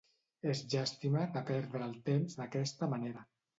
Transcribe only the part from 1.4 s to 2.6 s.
perdre el temps